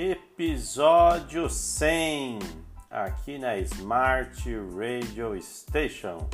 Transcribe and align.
Episódio 0.00 1.50
100 1.50 2.38
aqui 2.88 3.36
na 3.36 3.56
Smart 3.58 4.48
Radio 4.76 5.36
Station, 5.42 6.30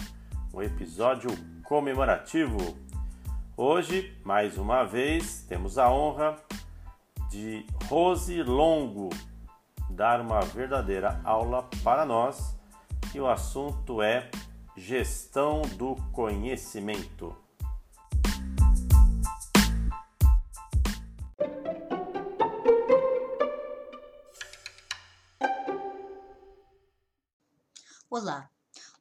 um 0.52 0.61
episódio 0.61 1.30
comemorativo. 1.64 2.59
Hoje, 3.56 4.20
mais 4.23 4.59
uma 4.59 4.84
vez, 4.84 5.46
temos 5.48 5.79
a 5.79 5.91
honra 5.91 6.37
de 7.30 7.64
Rose 7.87 8.42
Longo 8.42 9.09
dar 9.88 10.20
uma 10.20 10.41
verdadeira 10.41 11.19
aula 11.24 11.66
para 11.83 12.05
nós 12.05 12.55
e 13.15 13.19
o 13.19 13.27
assunto 13.27 14.02
é 14.02 14.30
gestão 14.77 15.62
do 15.78 15.96
conhecimento. 16.12 17.43
Olá! 28.16 28.48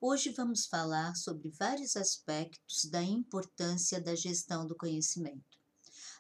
Hoje 0.02 0.32
vamos 0.32 0.66
falar 0.66 1.16
sobre 1.16 1.52
vários 1.52 1.96
aspectos 1.96 2.86
da 2.86 3.04
importância 3.04 4.02
da 4.02 4.16
gestão 4.16 4.66
do 4.66 4.76
conhecimento. 4.76 5.60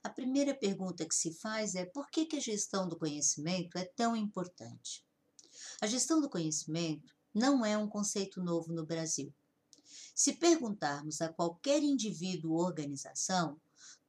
A 0.03 0.11
primeira 0.11 0.53
pergunta 0.53 1.03
que 1.03 1.15
se 1.15 1.33
faz 1.33 1.73
é 1.73 1.85
por 1.85 2.11
que, 2.11 2.27
a 2.35 2.39
gestão 2.39 2.87
do 2.87 2.95
conhecimento 2.95 3.79
é 3.79 3.83
tão 3.83 4.15
importante? 4.15 5.03
A 5.81 5.87
gestão 5.87 6.21
do 6.21 6.29
conhecimento 6.29 7.15
não 7.33 7.65
é 7.65 7.75
um 7.75 7.89
conceito 7.89 8.43
novo 8.43 8.71
no 8.71 8.85
Brasil. 8.85 9.33
Se 10.13 10.33
perguntarmos 10.33 11.19
a 11.19 11.29
qualquer 11.29 11.81
indivíduo 11.81 12.51
ou 12.51 12.63
organização, 12.63 13.59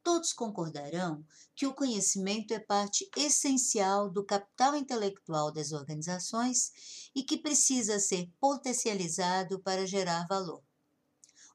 todos 0.05 0.33
concordarão 0.33 1.25
que 1.55 1.65
o 1.65 1.73
conhecimento 1.73 2.53
é 2.53 2.59
parte 2.59 3.09
essencial 3.17 4.07
do 4.07 4.23
capital 4.23 4.75
intelectual 4.75 5.51
das 5.51 5.71
organizações 5.71 7.09
e 7.15 7.23
que 7.23 7.35
precisa 7.35 7.97
ser 7.97 8.31
potencializado 8.39 9.59
para 9.61 9.87
gerar 9.87 10.27
valor. 10.27 10.61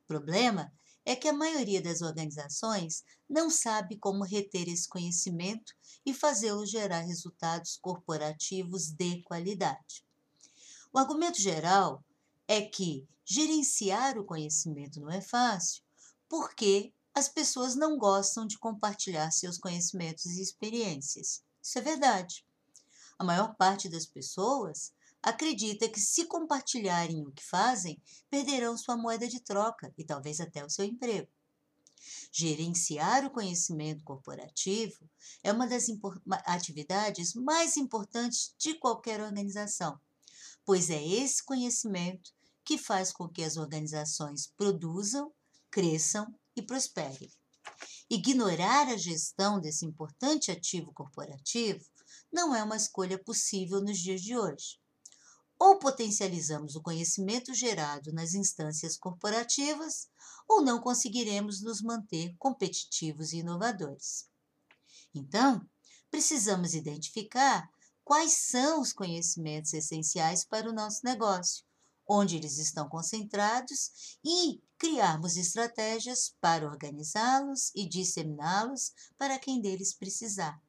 O 0.02 0.06
problema 0.08 0.72
é 1.04 1.14
que 1.14 1.28
a 1.28 1.32
maioria 1.32 1.80
das 1.80 2.02
organizações 2.02 3.04
não 3.28 3.48
sabe 3.48 3.96
como 3.96 4.24
reter 4.24 4.68
esse 4.68 4.88
conhecimento 4.88 5.72
e 6.04 6.12
fazê-lo 6.12 6.66
gerar 6.66 7.02
resultados 7.02 7.78
corporativos 7.80 8.90
de 8.90 9.22
qualidade. 9.22 10.04
O 10.92 10.98
argumento 10.98 11.40
geral 11.40 12.04
é 12.48 12.62
que 12.62 13.06
gerenciar 13.24 14.18
o 14.18 14.24
conhecimento 14.24 15.00
não 15.00 15.08
é 15.08 15.20
fácil, 15.20 15.84
porque 16.28 16.92
as 17.14 17.28
pessoas 17.28 17.74
não 17.74 17.98
gostam 17.98 18.46
de 18.46 18.58
compartilhar 18.58 19.30
seus 19.30 19.58
conhecimentos 19.58 20.26
e 20.26 20.40
experiências. 20.40 21.42
Isso 21.62 21.78
é 21.78 21.82
verdade. 21.82 22.44
A 23.18 23.24
maior 23.24 23.54
parte 23.56 23.88
das 23.88 24.06
pessoas 24.06 24.92
acredita 25.22 25.88
que, 25.88 26.00
se 26.00 26.24
compartilharem 26.24 27.26
o 27.26 27.32
que 27.32 27.44
fazem, 27.44 28.00
perderão 28.30 28.76
sua 28.76 28.96
moeda 28.96 29.28
de 29.28 29.40
troca 29.40 29.92
e 29.98 30.04
talvez 30.04 30.40
até 30.40 30.64
o 30.64 30.70
seu 30.70 30.84
emprego. 30.84 31.28
Gerenciar 32.32 33.26
o 33.26 33.30
conhecimento 33.30 34.02
corporativo 34.04 34.98
é 35.42 35.52
uma 35.52 35.66
das 35.66 35.86
atividades 36.46 37.34
mais 37.34 37.76
importantes 37.76 38.54
de 38.56 38.74
qualquer 38.74 39.20
organização, 39.20 40.00
pois 40.64 40.88
é 40.88 41.04
esse 41.06 41.44
conhecimento 41.44 42.32
que 42.64 42.78
faz 42.78 43.12
com 43.12 43.28
que 43.28 43.44
as 43.44 43.58
organizações 43.58 44.46
produzam, 44.56 45.30
cresçam 45.70 46.32
e 46.60 46.66
prospere. 46.66 47.32
Ignorar 48.08 48.88
a 48.88 48.96
gestão 48.96 49.60
desse 49.60 49.84
importante 49.84 50.50
ativo 50.50 50.92
corporativo 50.92 51.84
não 52.32 52.54
é 52.54 52.62
uma 52.62 52.76
escolha 52.76 53.18
possível 53.22 53.80
nos 53.80 53.98
dias 53.98 54.20
de 54.20 54.36
hoje. 54.36 54.78
Ou 55.58 55.78
potencializamos 55.78 56.74
o 56.74 56.82
conhecimento 56.82 57.52
gerado 57.52 58.12
nas 58.12 58.34
instâncias 58.34 58.96
corporativas, 58.96 60.08
ou 60.48 60.62
não 60.62 60.80
conseguiremos 60.80 61.60
nos 61.62 61.82
manter 61.82 62.34
competitivos 62.38 63.32
e 63.32 63.38
inovadores. 63.38 64.28
Então, 65.14 65.64
precisamos 66.10 66.74
identificar 66.74 67.68
quais 68.02 68.32
são 68.32 68.80
os 68.80 68.92
conhecimentos 68.92 69.72
essenciais 69.72 70.44
para 70.44 70.68
o 70.68 70.72
nosso 70.72 71.00
negócio 71.04 71.64
onde 72.12 72.36
eles 72.36 72.58
estão 72.58 72.88
concentrados 72.88 74.18
e 74.24 74.60
criarmos 74.76 75.36
estratégias 75.36 76.34
para 76.40 76.66
organizá-los 76.66 77.70
e 77.72 77.88
disseminá-los 77.88 78.92
para 79.16 79.38
quem 79.38 79.60
deles 79.60 79.94
precisar. 79.94 80.60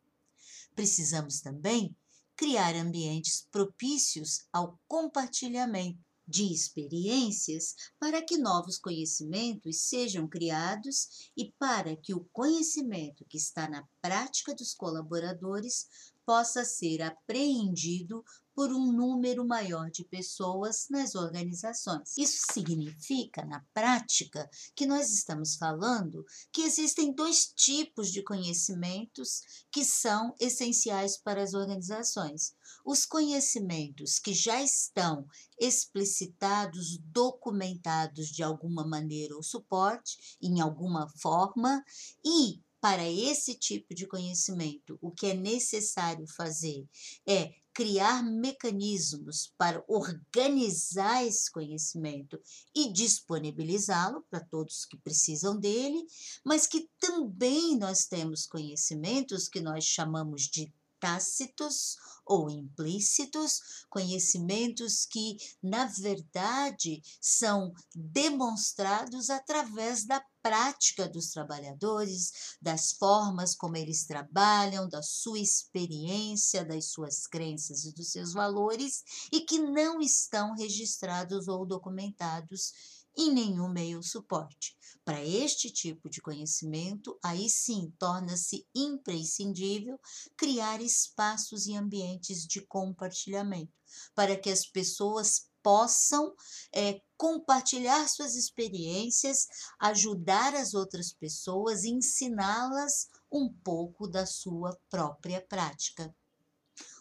Precisamos 0.76 1.42
também 1.42 1.96
criar 2.36 2.76
ambientes 2.76 3.48
propícios 3.52 4.46
ao 4.54 4.80
compartilhamento 4.88 6.00
de 6.28 6.54
experiências 6.54 7.76
para 8.00 8.22
que 8.22 8.38
novos 8.38 8.78
conhecimentos 8.78 9.82
sejam 9.82 10.28
criados 10.28 11.32
e 11.36 11.52
para 11.60 11.96
que 11.96 12.14
o 12.14 12.24
conhecimento 12.32 13.26
que 13.26 13.38
está 13.38 13.68
na 13.68 13.84
prática 14.00 14.54
dos 14.54 14.76
colaboradores 14.76 16.11
possa 16.32 16.64
ser 16.64 17.02
apreendido 17.02 18.24
por 18.56 18.72
um 18.72 18.94
número 18.94 19.46
maior 19.46 19.92
de 19.92 20.06
pessoas 20.06 20.88
nas 20.90 21.14
organizações. 21.14 22.18
Isso 22.18 22.46
significa, 22.54 23.44
na 23.44 23.60
prática, 23.74 24.50
que 24.74 24.86
nós 24.86 25.12
estamos 25.12 25.58
falando 25.58 26.26
que 26.50 26.62
existem 26.62 27.14
dois 27.14 27.52
tipos 27.54 28.10
de 28.14 28.24
conhecimentos 28.24 29.42
que 29.70 29.84
são 29.84 30.34
essenciais 30.40 31.18
para 31.18 31.44
as 31.44 31.54
organizações. 31.54 32.54
Os 32.86 33.06
conhecimentos 33.06 34.18
que 34.18 34.34
já 34.34 34.64
estão 34.64 35.28
explicitados, 35.60 36.98
documentados 37.08 38.30
de 38.30 38.42
alguma 38.42 38.88
maneira 38.88 39.36
ou 39.36 39.44
suporte, 39.44 40.38
em 40.42 40.62
alguma 40.62 41.10
forma, 41.10 41.84
e 42.24 42.62
para 42.82 43.08
esse 43.08 43.54
tipo 43.54 43.94
de 43.94 44.08
conhecimento, 44.08 44.98
o 45.00 45.12
que 45.12 45.28
é 45.28 45.34
necessário 45.36 46.26
fazer 46.28 46.84
é 47.28 47.54
criar 47.74 48.24
mecanismos 48.24 49.54
para 49.58 49.84
organizar 49.88 51.26
esse 51.26 51.50
conhecimento 51.52 52.42
e 52.76 52.92
disponibilizá-lo 52.92 54.26
para 54.30 54.42
todos 54.42 54.84
que 54.84 54.98
precisam 54.98 55.58
dele, 55.58 56.06
mas 56.44 56.68
que 56.68 56.90
também 57.00 57.78
nós 57.78 58.06
temos 58.06 58.46
conhecimentos 58.46 59.48
que 59.48 59.62
nós 59.62 59.86
chamamos 59.86 60.50
de 60.50 60.74
tácitos 61.00 61.98
ou 62.26 62.50
implícitos, 62.50 63.86
conhecimentos 63.90 65.06
que, 65.06 65.38
na 65.62 65.86
verdade, 65.86 67.02
são 67.20 67.74
demonstrados 67.96 69.30
através 69.30 70.06
da 70.06 70.24
prática 70.42 71.08
dos 71.08 71.32
trabalhadores, 71.32 72.56
das 72.62 72.92
formas 72.92 73.56
como 73.56 73.78
eles 73.78 74.06
trabalham, 74.06 74.88
da 74.88 75.02
sua 75.02 75.40
experiência, 75.40 76.66
das 76.66 76.92
suas 76.92 77.28
crenças 77.28 77.86
e 77.86 77.94
dos 77.94 78.12
seus 78.12 78.34
valores, 78.34 79.04
e 79.32 79.42
que 79.42 79.60
não 79.60 80.02
estão 80.02 80.56
registrados 80.56 81.48
ou 81.48 81.66
documentados 81.66 82.74
em 83.18 83.34
nenhum 83.34 83.70
meio 83.70 84.02
suporte. 84.02 84.78
Para 85.04 85.24
este 85.26 85.72
tipo 85.72 86.10
de 86.10 86.22
conhecimento, 86.22 87.18
aí 87.24 87.50
sim 87.50 87.94
torna-se 87.98 88.68
imprescindível 88.74 90.00
criar 90.38 90.82
espaços 90.82 91.66
e 91.66 91.76
ambientes 91.76 92.46
de 92.46 92.62
compartilhamento, 92.62 93.74
para 94.16 94.38
que 94.38 94.50
as 94.50 94.66
pessoas 94.66 95.51
possam 95.64 96.36
é, 96.74 97.02
compartilhar 97.18 98.08
suas 98.08 98.36
experiências, 98.36 99.48
ajudar 99.80 100.56
as 100.56 100.74
outras 100.74 101.14
pessoas, 101.14 101.84
ensiná-las 101.84 103.10
um 103.32 103.48
pouco 103.48 104.08
da 104.08 104.26
sua 104.26 104.78
própria 104.90 105.42
prática. 105.42 106.14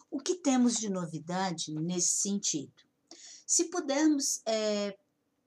O 0.09 0.19
que 0.19 0.35
temos 0.35 0.75
de 0.75 0.89
novidade 0.89 1.73
nesse 1.73 2.19
sentido? 2.21 2.73
Se 3.47 3.65
pudermos 3.65 4.41
é, 4.45 4.97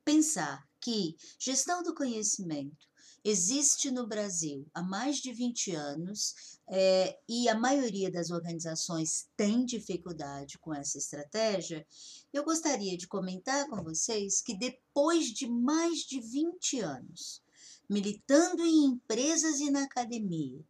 pensar 0.05 0.67
que 0.81 1.17
gestão 1.39 1.83
do 1.83 1.95
conhecimento 1.95 2.87
existe 3.25 3.91
no 3.91 4.07
Brasil 4.07 4.67
há 4.75 4.83
mais 4.83 5.17
de 5.17 5.33
20 5.33 5.75
anos 5.75 6.59
é, 6.69 7.19
e 7.27 7.49
a 7.49 7.59
maioria 7.59 8.11
das 8.11 8.31
organizações 8.31 9.27
tem 9.35 9.65
dificuldade 9.65 10.59
com 10.59 10.75
essa 10.75 10.99
estratégia, 10.99 11.87
eu 12.33 12.45
gostaria 12.45 12.97
de 12.99 13.09
comentar 13.09 13.67
com 13.69 13.83
vocês 13.83 14.43
que 14.43 14.55
depois 14.55 15.29
de 15.29 15.49
mais 15.49 16.01
de 16.01 16.21
20 16.21 16.81
anos 16.81 17.43
militando 17.89 18.63
em 18.63 18.87
empresas 18.87 19.61
e 19.61 19.71
na 19.71 19.85
academia, 19.85 20.65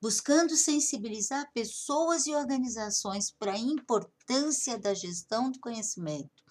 buscando 0.00 0.56
sensibilizar 0.56 1.50
pessoas 1.52 2.26
e 2.26 2.34
organizações 2.34 3.30
para 3.30 3.52
a 3.52 3.58
importância 3.58 4.78
da 4.78 4.94
gestão 4.94 5.50
do 5.50 5.60
conhecimento 5.60 6.43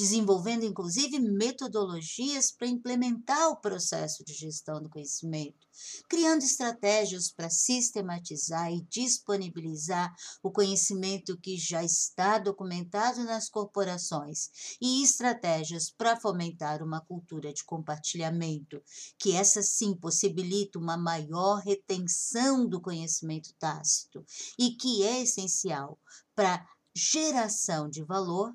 desenvolvendo 0.00 0.64
inclusive 0.64 1.20
metodologias 1.20 2.50
para 2.50 2.66
implementar 2.66 3.50
o 3.50 3.56
processo 3.60 4.24
de 4.24 4.32
gestão 4.32 4.82
do 4.82 4.88
conhecimento, 4.88 5.68
criando 6.08 6.42
estratégias 6.42 7.30
para 7.30 7.50
sistematizar 7.50 8.72
e 8.72 8.80
disponibilizar 8.88 10.10
o 10.42 10.50
conhecimento 10.50 11.38
que 11.38 11.58
já 11.58 11.84
está 11.84 12.38
documentado 12.38 13.24
nas 13.24 13.50
corporações 13.50 14.48
e 14.80 15.02
estratégias 15.02 15.90
para 15.90 16.18
fomentar 16.18 16.82
uma 16.82 17.02
cultura 17.02 17.52
de 17.52 17.62
compartilhamento, 17.62 18.82
que 19.18 19.32
essa 19.32 19.62
sim 19.62 19.94
possibilita 19.94 20.78
uma 20.78 20.96
maior 20.96 21.58
retenção 21.58 22.66
do 22.66 22.80
conhecimento 22.80 23.52
tácito 23.58 24.24
e 24.58 24.70
que 24.76 25.02
é 25.02 25.20
essencial 25.20 25.98
para 26.34 26.66
geração 26.96 27.88
de 27.88 28.02
valor 28.02 28.54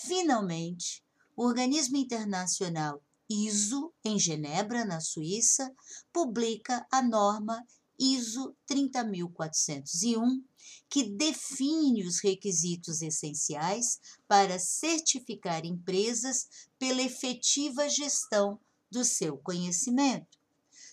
Finalmente, 0.00 1.04
o 1.36 1.44
organismo 1.44 1.98
internacional 1.98 3.02
ISO, 3.28 3.92
em 4.02 4.18
Genebra, 4.18 4.86
na 4.86 5.00
Suíça, 5.00 5.70
publica 6.10 6.86
a 6.90 7.02
norma 7.02 7.62
ISO 7.98 8.56
30401, 8.66 10.42
que 10.88 11.04
define 11.04 12.06
os 12.06 12.20
requisitos 12.20 13.02
essenciais 13.02 14.00
para 14.26 14.58
certificar 14.58 15.64
empresas 15.66 16.48
pela 16.78 17.02
efetiva 17.02 17.88
gestão 17.88 18.58
do 18.90 19.04
seu 19.04 19.36
conhecimento. 19.36 20.38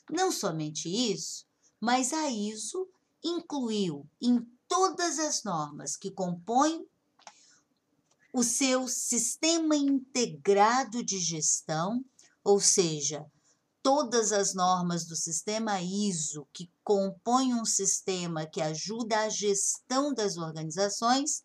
Não 0.09 0.29
somente 0.29 0.89
isso, 0.89 1.45
mas 1.79 2.11
a 2.11 2.29
ISO 2.29 2.87
incluiu 3.23 4.05
em 4.21 4.45
todas 4.67 5.19
as 5.19 5.43
normas 5.43 5.95
que 5.95 6.11
compõem 6.11 6.85
o 8.31 8.43
seu 8.43 8.87
sistema 8.87 9.75
integrado 9.75 11.03
de 11.03 11.19
gestão, 11.19 12.03
ou 12.43 12.59
seja, 12.59 13.25
todas 13.81 14.31
as 14.31 14.53
normas 14.53 15.05
do 15.05 15.15
sistema 15.15 15.81
ISO 15.81 16.47
que 16.53 16.69
compõem 16.83 17.53
um 17.53 17.65
sistema 17.65 18.45
que 18.45 18.61
ajuda 18.61 19.21
a 19.21 19.29
gestão 19.29 20.13
das 20.13 20.37
organizações, 20.37 21.43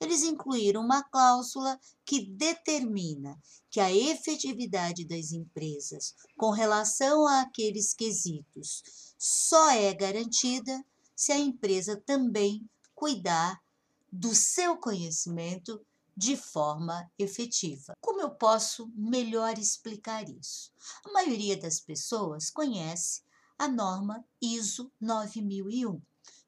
eles 0.00 0.22
incluíram 0.22 0.82
uma 0.82 1.02
cláusula 1.02 1.78
que 2.04 2.26
determina 2.26 3.38
que 3.70 3.80
a 3.80 3.90
efetividade 3.90 5.06
das 5.06 5.32
empresas 5.32 6.14
com 6.36 6.50
relação 6.50 7.26
àqueles 7.26 7.94
quesitos 7.94 8.82
só 9.18 9.70
é 9.70 9.94
garantida 9.94 10.84
se 11.14 11.32
a 11.32 11.38
empresa 11.38 12.00
também 12.04 12.68
cuidar 12.94 13.58
do 14.12 14.34
seu 14.34 14.76
conhecimento 14.76 15.80
de 16.16 16.36
forma 16.36 17.10
efetiva. 17.18 17.94
Como 18.00 18.20
eu 18.20 18.30
posso 18.30 18.90
melhor 18.94 19.58
explicar 19.58 20.28
isso? 20.28 20.72
A 21.04 21.12
maioria 21.12 21.56
das 21.56 21.78
pessoas 21.78 22.48
conhece 22.48 23.22
a 23.58 23.68
norma 23.68 24.24
ISO 24.40 24.90
9001, 25.00 26.00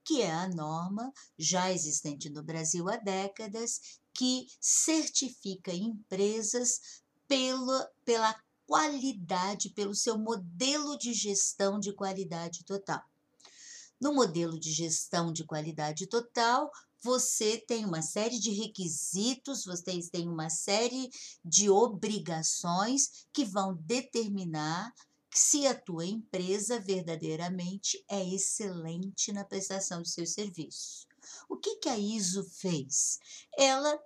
que 0.05 0.23
é 0.23 0.31
a 0.31 0.49
norma 0.49 1.13
já 1.39 1.71
existente 1.71 2.31
no 2.31 2.43
Brasil 2.43 2.89
há 2.89 2.97
décadas 2.97 4.01
que 4.15 4.47
certifica 4.61 5.73
empresas 5.73 7.03
pela, 7.27 7.91
pela 8.05 8.35
qualidade, 8.67 9.71
pelo 9.71 9.95
seu 9.95 10.19
modelo 10.19 10.97
de 10.97 11.13
gestão 11.13 11.79
de 11.79 11.93
qualidade 11.93 12.65
total. 12.65 13.03
No 14.01 14.15
modelo 14.15 14.59
de 14.59 14.71
gestão 14.73 15.33
de 15.33 15.45
qualidade 15.45 16.07
total, 16.07 16.71
você 17.03 17.59
tem 17.59 17.85
uma 17.85 18.03
série 18.03 18.39
de 18.39 18.51
requisitos, 18.51 19.65
vocês 19.65 20.09
têm 20.09 20.29
uma 20.29 20.51
série 20.51 21.11
de 21.45 21.71
obrigações 21.71 23.27
que 23.33 23.45
vão 23.45 23.75
determinar 23.75 24.93
se 25.33 25.67
a 25.67 25.79
tua 25.79 26.07
empresa 26.07 26.81
verdadeiramente 26.81 28.03
é 28.09 28.27
excelente 28.35 29.33
na 29.33 29.45
prestação 29.45 30.03
de 30.03 30.11
seus 30.11 30.33
serviços. 30.33 31.07
O 31.49 31.57
que, 31.57 31.77
que 31.77 31.89
a 31.89 31.99
ISO 31.99 32.43
fez? 32.45 33.19
Ela 33.57 33.99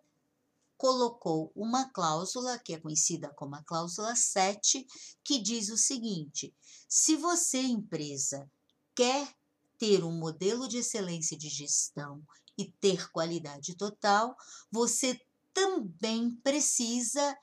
colocou 0.77 1.53
uma 1.55 1.89
cláusula, 1.91 2.59
que 2.59 2.75
é 2.75 2.81
conhecida 2.81 3.33
como 3.35 3.55
a 3.55 3.63
cláusula 3.63 4.17
7, 4.17 4.85
que 5.23 5.39
diz 5.41 5.69
o 5.69 5.77
seguinte: 5.77 6.53
se 6.89 7.17
você, 7.17 7.61
empresa, 7.61 8.51
quer 8.95 9.33
ter 9.79 10.05
um 10.05 10.13
modelo 10.13 10.69
de 10.69 10.79
excelência 10.79 11.39
de 11.39 11.49
gestão 11.49 12.23
e 12.57 12.67
ter 12.67 13.11
qualidade 13.11 13.75
total, 13.75 14.37
você 14.71 15.21
também 15.53 16.31
precisa 16.37 17.37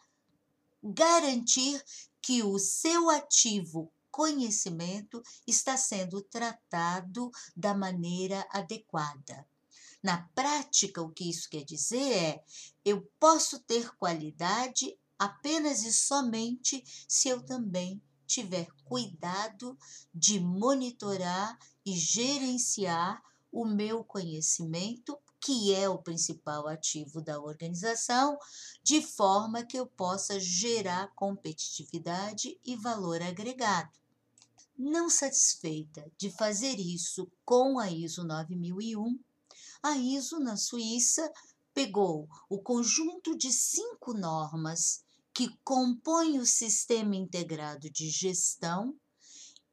garantir 0.83 1.83
que 2.21 2.43
o 2.43 2.57
seu 2.57 3.09
ativo 3.09 3.91
conhecimento 4.11 5.21
está 5.47 5.77
sendo 5.77 6.21
tratado 6.21 7.31
da 7.55 7.73
maneira 7.73 8.45
adequada. 8.49 9.47
Na 10.01 10.29
prática, 10.33 11.01
o 11.01 11.09
que 11.09 11.29
isso 11.29 11.49
quer 11.49 11.63
dizer 11.63 12.11
é: 12.13 12.43
eu 12.85 13.09
posso 13.19 13.59
ter 13.59 13.93
qualidade 13.95 14.97
apenas 15.17 15.83
e 15.83 15.93
somente 15.93 16.83
se 17.07 17.27
eu 17.27 17.45
também 17.45 18.01
tiver 18.25 18.67
cuidado 18.85 19.77
de 20.13 20.39
monitorar 20.39 21.57
e 21.85 21.93
gerenciar 21.93 23.21
o 23.51 23.65
meu 23.65 24.03
conhecimento, 24.03 25.17
que 25.41 25.73
é 25.73 25.89
o 25.89 26.01
principal 26.01 26.67
ativo 26.67 27.21
da 27.21 27.39
organização, 27.39 28.37
de 28.83 29.01
forma 29.01 29.65
que 29.65 29.77
eu 29.77 29.85
possa 29.85 30.39
gerar 30.39 31.13
competitividade 31.15 32.59
e 32.63 32.75
valor 32.75 33.21
agregado. 33.21 33.91
Não 34.77 35.09
satisfeita 35.09 36.09
de 36.17 36.29
fazer 36.29 36.79
isso 36.79 37.29
com 37.43 37.79
a 37.79 37.91
ISO 37.91 38.23
9001, 38.23 39.19
a 39.81 39.97
ISO 39.97 40.39
na 40.39 40.57
Suíça 40.57 41.31
pegou 41.73 42.27
o 42.49 42.59
conjunto 42.61 43.37
de 43.37 43.51
cinco 43.51 44.13
normas 44.13 45.03
que 45.33 45.57
compõem 45.63 46.39
o 46.39 46.45
sistema 46.45 47.15
integrado 47.15 47.89
de 47.89 48.09
gestão 48.09 48.97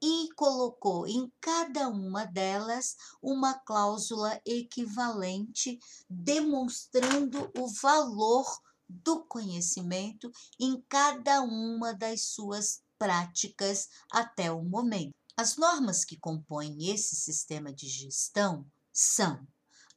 e 0.02 0.28
colocou 0.34 1.06
em 1.06 1.30
cada 1.40 1.88
uma 1.88 2.24
delas 2.24 2.96
uma 3.22 3.54
cláusula 3.54 4.40
equivalente, 4.44 5.78
demonstrando 6.08 7.50
o 7.58 7.68
valor 7.68 8.46
do 8.88 9.24
conhecimento 9.24 10.30
em 10.60 10.80
cada 10.88 11.42
uma 11.42 11.92
das 11.92 12.22
suas 12.22 12.82
práticas 12.98 13.88
até 14.10 14.50
o 14.50 14.62
momento. 14.62 15.14
As 15.36 15.56
normas 15.56 16.04
que 16.04 16.18
compõem 16.18 16.90
esse 16.90 17.16
sistema 17.16 17.72
de 17.72 17.88
gestão 17.88 18.64
são 18.92 19.46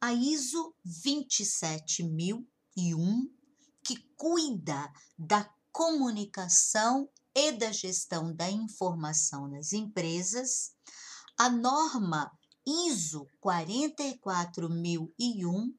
a 0.00 0.12
ISO 0.12 0.74
27001, 0.84 3.32
que 3.82 3.96
cuida 4.16 4.92
da 5.18 5.52
comunicação 5.72 7.08
e 7.34 7.52
da 7.52 7.72
gestão 7.72 8.34
da 8.34 8.50
informação 8.50 9.48
nas 9.48 9.72
empresas, 9.72 10.72
a 11.38 11.48
norma 11.48 12.30
ISO 12.66 13.26
44001, 13.40 15.74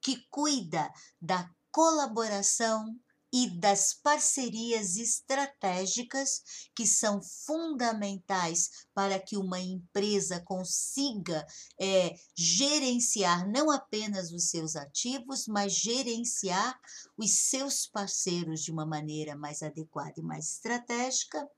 que 0.00 0.24
cuida 0.30 0.90
da 1.20 1.46
colaboração 1.70 2.98
e 3.32 3.48
das 3.48 3.94
parcerias 3.94 4.96
estratégicas 4.96 6.42
que 6.76 6.86
são 6.86 7.22
fundamentais 7.22 8.68
para 8.92 9.18
que 9.18 9.38
uma 9.38 9.58
empresa 9.58 10.38
consiga 10.44 11.46
é, 11.80 12.14
gerenciar 12.36 13.50
não 13.50 13.70
apenas 13.70 14.30
os 14.32 14.50
seus 14.50 14.76
ativos, 14.76 15.46
mas 15.46 15.72
gerenciar 15.72 16.78
os 17.16 17.48
seus 17.48 17.86
parceiros 17.86 18.62
de 18.62 18.70
uma 18.70 18.84
maneira 18.84 19.34
mais 19.34 19.62
adequada 19.62 20.12
e 20.18 20.22
mais 20.22 20.52
estratégica. 20.52 21.48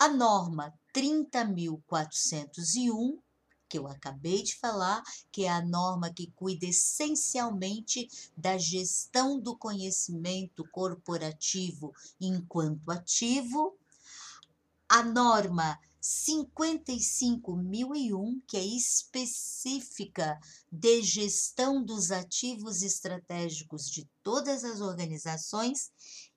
A 0.00 0.08
norma 0.08 0.72
30.401 0.94 3.20
que 3.70 3.78
eu 3.78 3.86
acabei 3.86 4.42
de 4.42 4.56
falar, 4.56 5.00
que 5.30 5.44
é 5.44 5.48
a 5.48 5.64
norma 5.64 6.12
que 6.12 6.32
cuida 6.32 6.66
essencialmente 6.66 8.08
da 8.36 8.58
gestão 8.58 9.40
do 9.40 9.56
conhecimento 9.56 10.68
corporativo 10.72 11.94
enquanto 12.20 12.90
ativo, 12.90 13.78
a 14.88 15.04
norma 15.04 15.78
55.001, 16.02 18.42
que 18.48 18.56
é 18.56 18.64
específica 18.64 20.40
de 20.72 21.02
gestão 21.02 21.84
dos 21.84 22.10
ativos 22.10 22.82
estratégicos 22.82 23.88
de 23.88 24.10
todas 24.22 24.64
as 24.64 24.80
organizações, 24.80 25.92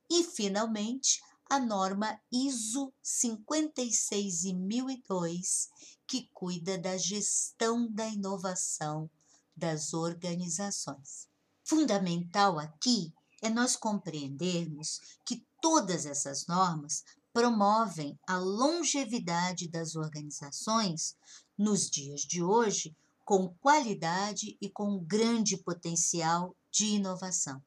e, 0.09 0.21
finalmente, 0.23 1.21
a 1.49 1.59
norma 1.59 2.19
ISO 2.31 2.93
56002, 3.01 5.69
que 6.13 6.29
cuida 6.31 6.77
da 6.77 6.95
gestão 6.95 7.91
da 7.91 8.07
inovação 8.07 9.09
das 9.57 9.95
organizações. 9.95 11.27
Fundamental 11.63 12.59
aqui 12.59 13.11
é 13.41 13.49
nós 13.49 13.75
compreendermos 13.75 15.01
que 15.25 15.43
todas 15.59 16.05
essas 16.05 16.45
normas 16.45 17.03
promovem 17.33 18.15
a 18.27 18.37
longevidade 18.37 19.67
das 19.67 19.95
organizações 19.95 21.15
nos 21.57 21.89
dias 21.89 22.21
de 22.21 22.43
hoje 22.43 22.95
com 23.25 23.49
qualidade 23.55 24.55
e 24.61 24.69
com 24.69 24.99
grande 24.99 25.57
potencial 25.57 26.55
de 26.69 26.89
inovação, 26.89 27.59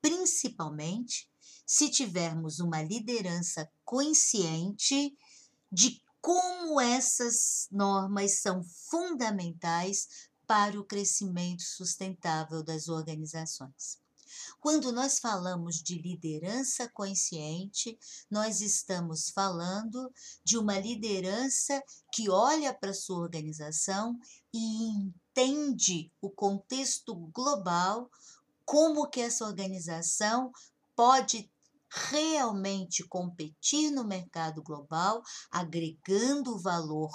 principalmente 0.00 1.28
se 1.66 1.90
tivermos 1.90 2.60
uma 2.60 2.80
liderança 2.80 3.70
consciente 3.84 5.14
de 5.70 6.02
como 6.24 6.80
essas 6.80 7.68
normas 7.70 8.40
são 8.40 8.64
fundamentais 8.88 10.08
para 10.46 10.80
o 10.80 10.82
crescimento 10.82 11.62
sustentável 11.62 12.64
das 12.64 12.88
organizações. 12.88 13.98
Quando 14.58 14.90
nós 14.90 15.18
falamos 15.18 15.82
de 15.82 16.00
liderança 16.00 16.88
consciente, 16.94 17.98
nós 18.30 18.62
estamos 18.62 19.28
falando 19.28 20.10
de 20.42 20.56
uma 20.56 20.78
liderança 20.78 21.82
que 22.10 22.30
olha 22.30 22.72
para 22.72 22.94
sua 22.94 23.18
organização 23.18 24.18
e 24.50 24.88
entende 24.88 26.10
o 26.22 26.30
contexto 26.30 27.14
global, 27.34 28.10
como 28.64 29.10
que 29.10 29.20
essa 29.20 29.44
organização 29.44 30.50
pode 30.96 31.50
realmente 31.94 33.06
competir 33.06 33.90
no 33.90 34.04
mercado 34.04 34.62
global, 34.62 35.22
agregando 35.50 36.58
valor 36.58 37.10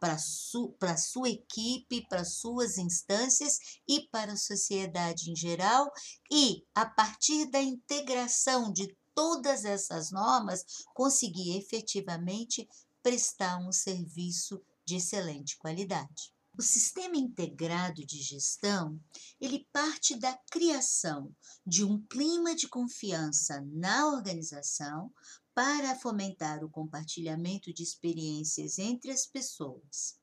para 0.00 0.18
su, 0.18 0.76
sua 0.98 1.28
equipe, 1.28 2.06
para 2.08 2.24
suas 2.24 2.78
instâncias 2.78 3.58
e 3.86 4.08
para 4.08 4.32
a 4.32 4.36
sociedade 4.36 5.30
em 5.30 5.36
geral, 5.36 5.90
e 6.30 6.64
a 6.74 6.86
partir 6.86 7.50
da 7.50 7.60
integração 7.60 8.72
de 8.72 8.96
todas 9.14 9.64
essas 9.64 10.10
normas, 10.10 10.64
conseguir 10.94 11.56
efetivamente 11.56 12.68
prestar 13.02 13.58
um 13.58 13.72
serviço 13.72 14.60
de 14.84 14.96
excelente 14.96 15.56
qualidade. 15.58 16.32
O 16.54 16.60
sistema 16.60 17.16
integrado 17.16 18.04
de 18.04 18.20
gestão, 18.20 19.00
ele 19.40 19.66
parte 19.72 20.14
da 20.14 20.38
criação 20.50 21.34
de 21.66 21.82
um 21.82 21.98
clima 22.06 22.54
de 22.54 22.68
confiança 22.68 23.62
na 23.72 24.06
organização 24.08 25.10
para 25.54 25.98
fomentar 25.98 26.62
o 26.62 26.68
compartilhamento 26.68 27.72
de 27.72 27.82
experiências 27.82 28.78
entre 28.78 29.10
as 29.10 29.24
pessoas. 29.24 30.18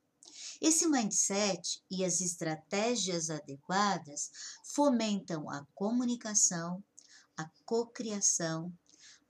Esse 0.60 0.86
mindset 0.86 1.82
e 1.90 2.04
as 2.04 2.20
estratégias 2.20 3.28
adequadas 3.28 4.30
fomentam 4.62 5.50
a 5.50 5.66
comunicação, 5.74 6.82
a 7.36 7.50
cocriação, 7.64 8.72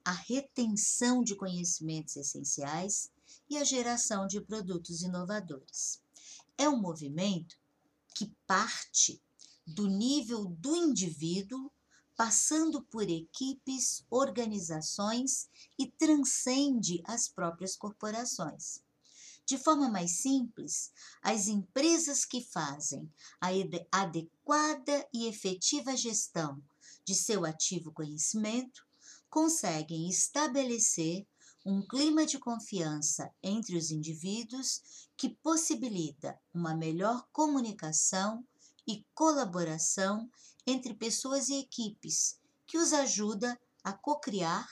a 0.05 0.13
retenção 0.13 1.25
de 1.25 1.35
conhecimentos 1.35 2.15
essenciais 2.17 3.11
e 3.49 3.57
a 3.57 3.65
geração 3.65 4.27
de 4.27 4.39
produtos 4.39 5.01
inovadores 5.01 5.99
é 6.61 6.69
um 6.69 6.77
movimento 6.77 7.57
que 8.15 8.31
parte 8.47 9.19
do 9.67 9.87
nível 9.87 10.45
do 10.45 10.77
indivíduo, 10.77 11.73
passando 12.15 12.83
por 12.83 13.09
equipes, 13.09 14.05
organizações 14.11 15.49
e 15.79 15.87
transcende 15.87 17.01
as 17.07 17.29
próprias 17.29 17.75
corporações. 17.75 18.83
De 19.47 19.57
forma 19.57 19.89
mais 19.89 20.19
simples, 20.19 20.93
as 21.23 21.49
empresas 21.49 22.27
que 22.27 22.43
fazem 22.43 23.11
a 23.41 23.49
adequada 23.91 25.09
e 25.15 25.27
efetiva 25.29 25.97
gestão 25.97 26.63
de 27.07 27.15
seu 27.15 27.47
ativo 27.47 27.91
conhecimento 27.91 28.87
conseguem 29.31 30.11
estabelecer 30.11 31.27
um 31.65 31.83
clima 31.83 32.25
de 32.25 32.39
confiança 32.39 33.31
entre 33.43 33.77
os 33.77 33.91
indivíduos 33.91 35.09
que 35.17 35.29
possibilita 35.29 36.39
uma 36.55 36.75
melhor 36.75 37.27
comunicação 37.33 38.45
e 38.87 39.05
colaboração 39.15 40.31
entre 40.67 40.95
pessoas 40.95 41.49
e 41.49 41.61
equipes, 41.61 42.39
que 42.67 42.79
os 42.79 42.93
ajuda 42.93 43.61
a 43.85 43.93
cocriar 43.93 44.69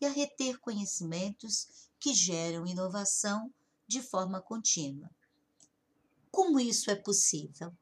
e 0.00 0.06
a 0.06 0.10
reter 0.10 0.58
conhecimentos 0.60 1.90
que 1.98 2.14
geram 2.14 2.66
inovação 2.66 3.52
de 3.86 4.00
forma 4.00 4.40
contínua. 4.40 5.10
Como 6.30 6.58
isso 6.58 6.90
é 6.90 6.94
possível? 6.94 7.76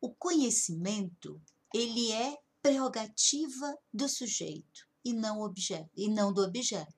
O 0.00 0.14
conhecimento, 0.14 1.40
ele 1.74 2.12
é 2.12 2.38
prerrogativa 2.62 3.76
do 3.92 4.08
sujeito 4.08 4.88
e 5.04 5.12
não 5.12 5.42
objeto, 5.42 5.90
e 5.96 6.08
não 6.08 6.32
do 6.32 6.42
objeto. 6.42 6.95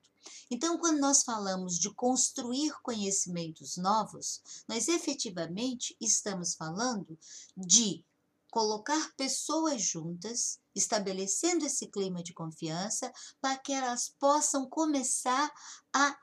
Então, 0.51 0.77
quando 0.77 0.99
nós 0.99 1.23
falamos 1.23 1.77
de 1.77 1.93
construir 1.93 2.73
conhecimentos 2.81 3.77
novos, 3.77 4.41
nós 4.67 4.87
efetivamente 4.87 5.95
estamos 5.99 6.55
falando 6.55 7.17
de 7.55 8.03
colocar 8.51 9.13
pessoas 9.15 9.81
juntas, 9.81 10.59
estabelecendo 10.75 11.65
esse 11.65 11.87
clima 11.87 12.23
de 12.23 12.33
confiança 12.33 13.11
para 13.39 13.57
que 13.57 13.71
elas 13.71 14.09
possam 14.19 14.67
começar 14.67 15.53
a 15.93 16.17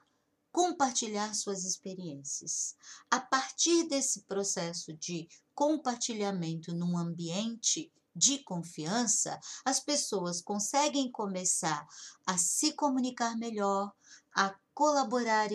compartilhar 0.50 1.34
suas 1.34 1.64
experiências. 1.64 2.74
A 3.10 3.20
partir 3.20 3.86
desse 3.88 4.22
processo 4.22 4.92
de 4.94 5.28
compartilhamento 5.54 6.74
num 6.74 6.96
ambiente 6.96 7.92
de 8.16 8.38
confiança, 8.38 9.38
as 9.62 9.78
pessoas 9.78 10.40
conseguem 10.40 11.12
começar 11.12 11.86
a 12.26 12.38
se 12.38 12.72
comunicar 12.72 13.36
melhor, 13.36 13.92
a 14.34 14.56
colaborar 14.72 15.50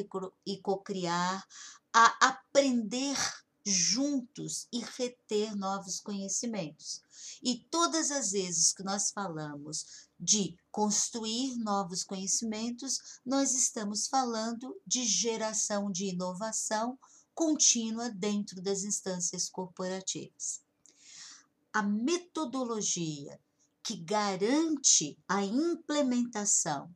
e 0.46 0.58
co-criar, 0.62 1.44
a 1.92 2.28
aprender 2.28 3.18
juntos 3.66 4.68
e 4.72 4.80
reter 4.80 5.56
novos 5.56 6.00
conhecimentos. 6.00 7.02
E 7.42 7.66
todas 7.72 8.12
as 8.12 8.32
vezes 8.32 8.72
que 8.72 8.84
nós 8.84 9.12
falamos 9.12 10.08
de 10.20 10.56
construir 10.72 11.58
novos 11.58 12.04
conhecimentos, 12.04 13.20
nós 13.26 13.54
estamos 13.54 14.08
falando 14.08 14.80
de 14.86 15.04
geração 15.04 15.92
de 15.92 16.06
inovação 16.06 16.98
contínua 17.34 18.10
dentro 18.10 18.62
das 18.62 18.84
instâncias 18.84 19.50
corporativas 19.50 20.62
a 21.74 21.82
metodologia 21.82 23.40
que 23.84 23.96
garante 23.96 25.18
a 25.28 25.44
implementação 25.44 26.94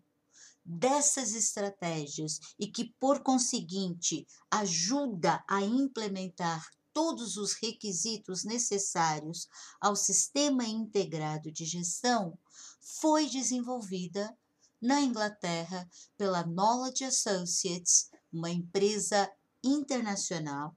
dessas 0.64 1.34
estratégias 1.34 2.40
e 2.60 2.68
que, 2.68 2.94
por 3.00 3.22
conseguinte, 3.22 4.28
ajuda 4.50 5.44
a 5.48 5.62
implementar 5.62 6.68
todos 6.94 7.36
os 7.38 7.54
requisitos 7.54 8.44
necessários 8.44 9.48
ao 9.82 9.96
sistema 9.96 10.66
integrado 10.66 11.52
de 11.52 11.66
gestão, 11.66 12.38
foi 12.80 13.28
desenvolvida 13.30 14.36
na 14.82 15.02
Inglaterra 15.02 15.90
pela 16.18 16.44
Knowledge 16.44 17.04
Associates, 17.04 18.10
uma 18.32 18.50
empresa 18.50 19.30
internacional 19.64 20.76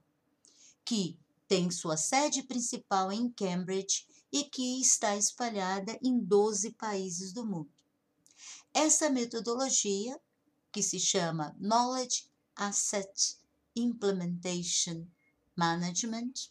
que 0.85 1.19
tem 1.49 1.71
sua 1.71 1.97
sede 1.97 2.43
principal 2.43 3.11
em 3.11 3.31
Cambridge 3.31 4.07
e 4.31 4.45
que 4.45 4.81
está 4.81 5.17
espalhada 5.17 5.99
em 6.03 6.21
12 6.21 6.73
países 6.73 7.33
do 7.33 7.47
mundo. 7.47 7.73
Essa 8.73 9.09
metodologia, 9.09 10.21
que 10.71 10.83
se 10.83 11.01
chama 11.01 11.57
Knowledge 11.59 12.31
Asset 12.55 13.39
Implementation 13.75 15.07
Management, 15.57 16.51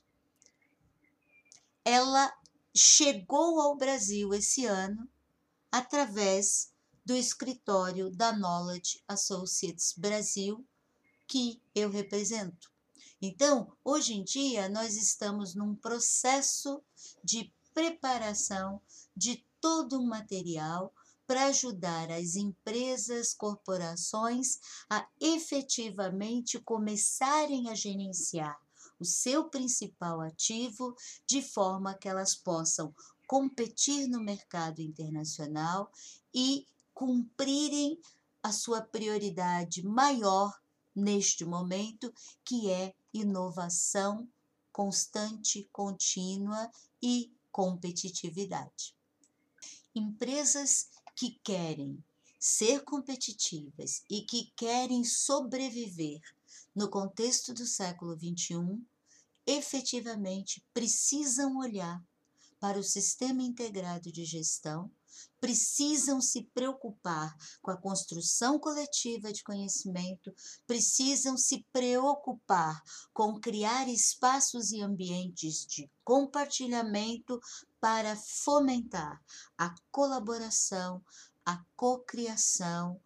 ela 1.86 2.36
chegou 2.76 3.62
ao 3.62 3.78
Brasil 3.78 4.34
esse 4.34 4.66
ano 4.66 5.08
através 5.72 6.74
do 7.06 7.16
escritório 7.16 8.10
da 8.10 8.34
Knowledge 8.34 9.02
Associates 9.08 9.94
Brasil, 9.96 10.68
que 11.28 11.62
eu 11.74 11.90
represento. 11.90 12.72
Então, 13.22 13.72
hoje 13.84 14.14
em 14.14 14.24
dia, 14.24 14.70
nós 14.70 14.96
estamos 14.96 15.56
num 15.56 15.76
processo 15.76 16.82
de 17.24 17.52
preparação 17.74 18.80
de 19.16 19.44
todo 19.60 20.00
o 20.00 20.06
material 20.06 20.94
para 21.26 21.48
ajudar 21.48 22.12
as 22.12 22.36
empresas, 22.36 23.34
corporações 23.34 24.60
a 24.90 25.08
efetivamente 25.20 26.60
começarem 26.60 27.70
a 27.70 27.76
gerenciar 27.76 28.58
o 29.00 29.06
seu 29.06 29.50
principal 29.50 30.22
ativo 30.22 30.96
de 31.28 31.42
forma 31.42 31.94
que 31.94 32.08
elas 32.08 32.36
possam 32.36 32.94
competir 33.28 34.08
no 34.08 34.24
mercado 34.24 34.80
internacional 34.80 35.92
e 36.34 36.66
cumprirem 36.94 38.00
a 38.42 38.52
sua 38.52 38.82
prioridade 38.82 39.84
maior 39.84 40.58
neste 40.96 41.46
momento, 41.46 42.12
que 42.44 42.72
é 42.72 42.96
inovação 43.14 44.28
constante, 44.72 45.68
contínua 45.72 46.72
e 47.02 47.32
competitividade. 47.52 48.96
Empresas 49.96 50.90
que 51.16 51.40
querem 51.44 52.04
ser 52.40 52.84
competitivas 52.84 54.04
e 54.10 54.22
que 54.22 54.52
querem 54.56 55.04
sobreviver 55.04 56.22
no 56.76 56.90
contexto 56.90 57.54
do 57.56 57.66
século 57.66 58.16
XXI, 58.16 58.80
efetivamente 59.48 60.64
precisam 60.74 61.58
olhar 61.58 62.04
para 62.60 62.78
o 62.78 62.84
sistema 62.84 63.42
integrado 63.42 64.12
de 64.12 64.24
gestão, 64.26 64.92
precisam 65.40 66.20
se 66.22 66.44
preocupar 66.54 67.36
com 67.62 67.72
a 67.72 67.78
construção 67.78 68.60
coletiva 68.60 69.32
de 69.32 69.44
conhecimento, 69.44 70.34
precisam 70.66 71.38
se 71.38 71.66
preocupar 71.72 72.82
com 73.14 73.40
criar 73.40 73.88
espaços 73.88 74.72
e 74.72 74.82
ambientes 74.82 75.66
de 75.66 75.90
compartilhamento 76.04 77.40
para 77.80 78.16
fomentar 78.16 79.22
a 79.58 79.74
colaboração, 79.92 81.04
a 81.46 81.64
cocriação, 81.76 83.00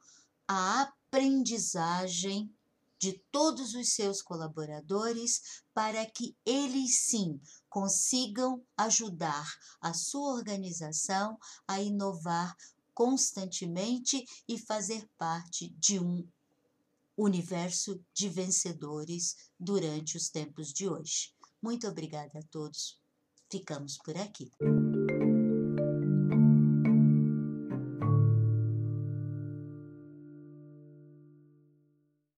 a 0.48 0.82
aprendizagem 0.82 2.54
de 3.02 3.14
todos 3.32 3.74
os 3.74 3.96
seus 3.96 4.22
colaboradores 4.22 5.64
para 5.74 6.06
que 6.06 6.38
eles 6.46 7.00
sim 7.00 7.42
consigam 7.68 8.64
ajudar 8.78 9.52
a 9.82 9.92
sua 9.92 10.36
organização 10.36 11.36
a 11.68 11.82
inovar 11.82 12.56
constantemente 12.94 14.24
e 14.48 14.60
fazer 14.60 15.10
parte 15.18 15.70
de 15.80 16.00
um 16.00 16.28
universo 17.18 18.00
de 18.14 18.30
vencedores 18.30 19.36
durante 19.60 20.16
os 20.16 20.30
tempos 20.30 20.72
de 20.72 20.88
hoje. 20.88 21.34
Muito 21.60 21.88
obrigada 21.88 22.38
a 22.38 22.44
todos. 22.52 23.00
Ficamos 23.50 23.98
por 23.98 24.16
aqui. 24.16 24.52